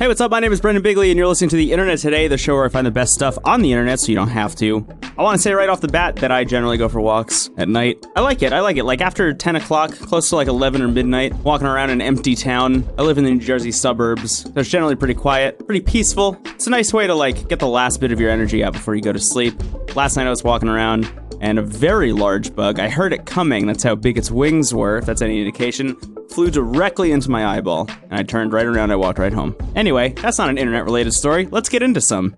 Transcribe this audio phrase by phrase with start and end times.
[0.00, 0.30] Hey, what's up?
[0.30, 2.64] My name is Brendan Bigley, and you're listening to The Internet Today, the show where
[2.64, 4.86] I find the best stuff on the internet so you don't have to.
[5.18, 7.68] I want to say right off the bat that I generally go for walks at
[7.68, 8.06] night.
[8.16, 8.54] I like it.
[8.54, 8.84] I like it.
[8.84, 12.88] Like after 10 o'clock, close to like 11 or midnight, walking around an empty town.
[12.96, 14.44] I live in the New Jersey suburbs.
[14.44, 16.40] So it's generally pretty quiet, pretty peaceful.
[16.46, 18.94] It's a nice way to like get the last bit of your energy out before
[18.94, 19.54] you go to sleep.
[19.94, 21.12] Last night I was walking around
[21.42, 22.80] and a very large bug.
[22.80, 23.66] I heard it coming.
[23.66, 25.94] That's how big its wings were, if that's any indication.
[26.30, 28.92] Flew directly into my eyeball, and I turned right around.
[28.92, 29.56] I walked right home.
[29.74, 31.46] Anyway, that's not an internet related story.
[31.46, 32.36] Let's get into some.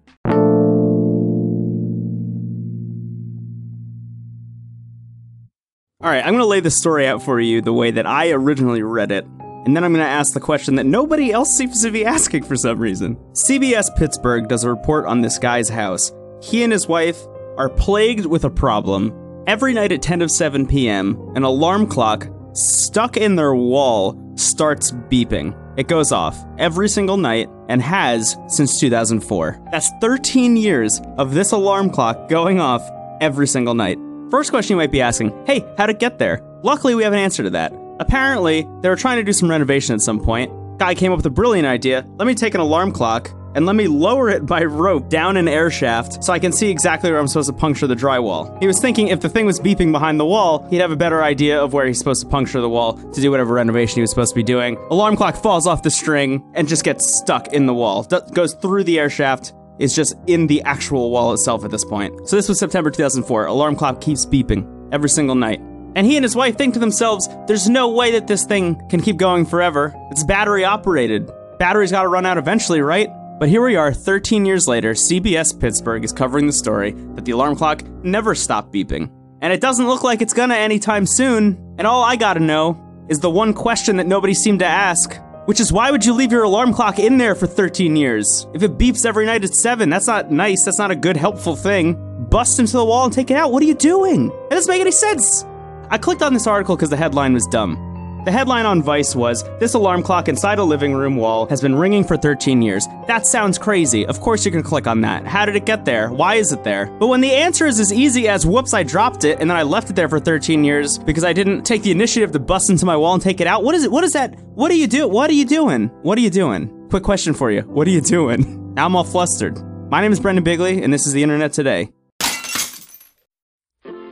[6.02, 8.30] All right, I'm going to lay the story out for you the way that I
[8.30, 9.24] originally read it.
[9.24, 12.42] And then I'm going to ask the question that nobody else seems to be asking
[12.44, 13.16] for some reason.
[13.34, 16.10] CBS Pittsburgh does a report on this guy's house.
[16.42, 17.24] He and his wife
[17.56, 19.14] are plagued with a problem.
[19.46, 24.90] Every night at 10 of 7 p.m., an alarm clock stuck in their wall starts
[24.90, 25.56] beeping.
[25.76, 29.60] It goes off every single night and has since 2004.
[29.70, 32.82] That's 13 years of this alarm clock going off
[33.20, 33.98] every single night.
[34.30, 36.40] First question you might be asking hey, how'd it get there?
[36.62, 37.72] Luckily, we have an answer to that.
[37.98, 40.50] Apparently, they were trying to do some renovation at some point.
[40.78, 42.06] Guy came up with a brilliant idea.
[42.18, 45.48] Let me take an alarm clock and let me lower it by rope down an
[45.48, 48.58] air shaft so I can see exactly where I'm supposed to puncture the drywall.
[48.60, 51.22] He was thinking if the thing was beeping behind the wall, he'd have a better
[51.22, 54.10] idea of where he's supposed to puncture the wall to do whatever renovation he was
[54.10, 54.76] supposed to be doing.
[54.90, 58.02] Alarm clock falls off the string and just gets stuck in the wall.
[58.04, 61.84] D- goes through the air shaft, is just in the actual wall itself at this
[61.84, 62.28] point.
[62.28, 63.46] So this was September 2004.
[63.46, 65.60] Alarm clock keeps beeping every single night.
[65.94, 69.00] And he and his wife think to themselves, there's no way that this thing can
[69.02, 69.94] keep going forever.
[70.10, 71.30] It's battery operated.
[71.58, 73.10] Battery's gotta run out eventually, right?
[73.42, 77.32] But here we are, 13 years later, CBS Pittsburgh is covering the story that the
[77.32, 79.10] alarm clock never stopped beeping.
[79.40, 81.74] And it doesn't look like it's gonna anytime soon.
[81.76, 85.58] And all I gotta know is the one question that nobody seemed to ask, which
[85.58, 88.46] is why would you leave your alarm clock in there for 13 years?
[88.54, 91.56] If it beeps every night at 7, that's not nice, that's not a good, helpful
[91.56, 92.28] thing.
[92.30, 93.50] Bust into the wall and take it out.
[93.50, 94.28] What are you doing?
[94.28, 95.44] That doesn't make any sense.
[95.90, 97.91] I clicked on this article because the headline was dumb.
[98.24, 101.74] The headline on Vice was This alarm clock inside a living room wall has been
[101.74, 102.86] ringing for 13 years.
[103.08, 104.06] That sounds crazy.
[104.06, 105.26] Of course, you can click on that.
[105.26, 106.08] How did it get there?
[106.08, 106.86] Why is it there?
[107.00, 109.64] But when the answer is as easy as whoops, I dropped it and then I
[109.64, 112.86] left it there for 13 years because I didn't take the initiative to bust into
[112.86, 113.64] my wall and take it out.
[113.64, 113.90] What is it?
[113.90, 114.38] What is that?
[114.54, 115.10] What are you doing?
[115.10, 115.88] What are you doing?
[116.02, 116.70] What are you doing?
[116.90, 117.62] Quick question for you.
[117.62, 118.60] What are you doing?
[118.72, 119.60] Now I'm all flustered.
[119.90, 121.92] My name is Brendan Bigley, and this is the Internet Today.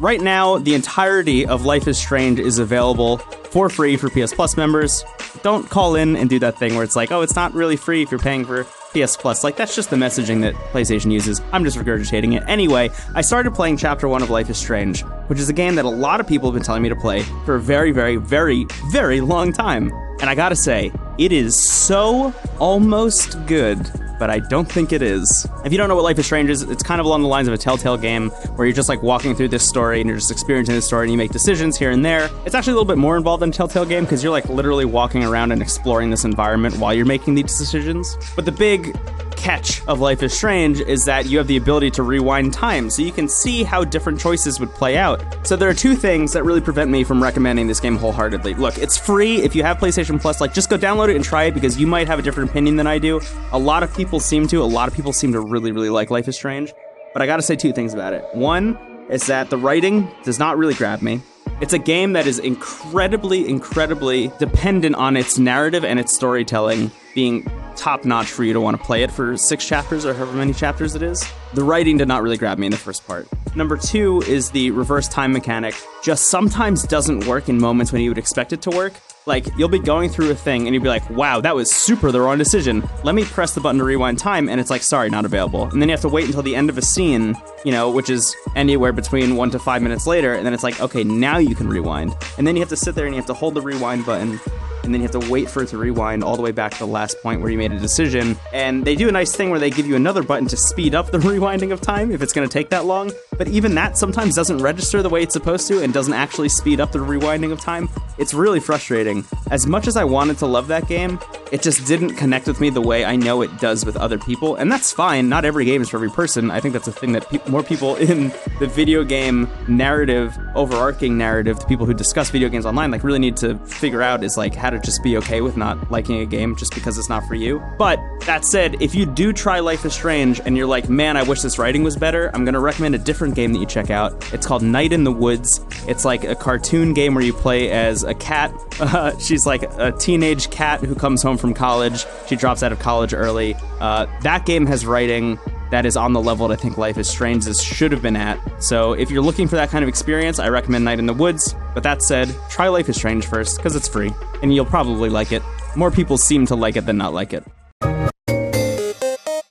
[0.00, 4.56] right now the entirety of Life is Strange is available for free for PS Plus
[4.56, 5.04] members.
[5.42, 8.02] Don't call in and do that thing where it's like, oh, it's not really free
[8.02, 9.44] if you're paying for PS Plus.
[9.44, 11.40] Like, that's just the messaging that PlayStation uses.
[11.52, 12.42] I'm just regurgitating it.
[12.46, 15.84] Anyway, I started playing Chapter 1 of Life is Strange, which is a game that
[15.84, 18.66] a lot of people have been telling me to play for a very, very, very,
[18.90, 19.92] very long time.
[20.20, 25.46] And I gotta say, it is so almost good but I don't think it is.
[25.64, 27.48] If you don't know what Life is Strange is, it's kind of along the lines
[27.48, 30.30] of a Telltale game where you're just like walking through this story and you're just
[30.30, 32.30] experiencing the story and you make decisions here and there.
[32.44, 35.24] It's actually a little bit more involved than Telltale game because you're like literally walking
[35.24, 38.16] around and exploring this environment while you're making these decisions.
[38.36, 38.96] But the big
[39.36, 43.02] catch of Life is Strange is that you have the ability to rewind time, so
[43.02, 45.22] you can see how different choices would play out.
[45.46, 48.54] So there are two things that really prevent me from recommending this game wholeheartedly.
[48.54, 49.42] Look, it's free.
[49.42, 51.86] If you have PlayStation Plus, like just go download it and try it because you
[51.86, 53.20] might have a different opinion than I do.
[53.52, 54.62] A lot of people seem to.
[54.62, 56.72] A lot of people seem to really, really like Life is Strange.
[57.12, 58.24] But I gotta say two things about it.
[58.32, 58.78] One
[59.08, 61.20] is that the writing does not really grab me.
[61.60, 67.48] It's a game that is incredibly, incredibly dependent on its narrative and its storytelling being
[67.76, 70.52] top notch for you to want to play it for six chapters or however many
[70.52, 71.24] chapters it is.
[71.54, 73.28] The writing did not really grab me in the first part.
[73.54, 78.10] Number two is the reverse time mechanic just sometimes doesn't work in moments when you
[78.10, 78.94] would expect it to work.
[79.26, 82.12] Like, you'll be going through a thing and you'll be like, wow, that was super
[82.12, 82.86] the wrong decision.
[83.04, 85.64] Let me press the button to rewind time, and it's like, sorry, not available.
[85.64, 87.34] And then you have to wait until the end of a scene,
[87.64, 90.78] you know, which is anywhere between one to five minutes later, and then it's like,
[90.78, 92.14] okay, now you can rewind.
[92.36, 94.38] And then you have to sit there and you have to hold the rewind button
[94.84, 96.78] and then you have to wait for it to rewind all the way back to
[96.78, 98.36] the last point where you made a decision.
[98.52, 101.10] And they do a nice thing where they give you another button to speed up
[101.10, 103.10] the rewinding of time if it's going to take that long.
[103.36, 106.80] But even that sometimes doesn't register the way it's supposed to and doesn't actually speed
[106.80, 107.88] up the rewinding of time.
[108.16, 109.24] It's really frustrating.
[109.50, 111.18] As much as I wanted to love that game,
[111.50, 114.56] it just didn't connect with me the way I know it does with other people.
[114.56, 115.28] And that's fine.
[115.28, 116.50] Not every game is for every person.
[116.50, 121.18] I think that's a thing that pe- more people in the video game narrative, overarching
[121.18, 124.36] narrative, to people who discuss video games online, like really need to figure out is
[124.36, 127.26] like how to just be okay with not liking a game just because it's not
[127.26, 127.62] for you.
[127.78, 131.22] But that said, if you do try Life is Strange and you're like, man, I
[131.22, 134.32] wish this writing was better, I'm to recommend a different game that you check out.
[134.32, 135.60] It's called Night in the Woods.
[135.86, 138.52] It's like a cartoon game where you play as a cat.
[138.80, 142.04] Uh, she's like a teenage cat who comes home from college.
[142.26, 143.54] She drops out of college early.
[143.80, 145.38] Uh, that game has writing
[145.70, 148.14] that is on the level that I think Life is Strange this should have been
[148.14, 148.38] at.
[148.62, 151.54] So if you're looking for that kind of experience, I recommend Night in the Woods.
[151.74, 154.12] But that said, try Life is Strange first, because it's free,
[154.42, 155.42] and you'll probably like it.
[155.74, 157.44] More people seem to like it than not like it.